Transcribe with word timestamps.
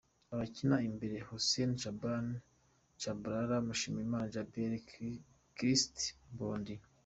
Abakina 0.33 0.77
imbere: 0.89 1.15
Hussein 1.27 1.71
Shaban 1.81 2.25
"Tchabalala", 2.99 3.55
Manishimwe 3.65 4.01
Djabel, 4.31 4.71
Christ 5.55 5.95
Mbondi. 6.33 6.73